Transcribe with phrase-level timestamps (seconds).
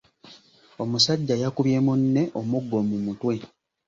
[0.83, 3.35] Omusajja yakubye munne omuggo mu mutwe.